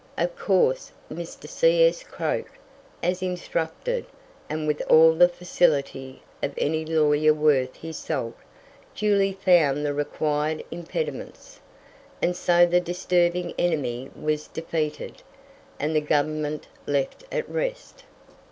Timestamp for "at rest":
17.31-18.03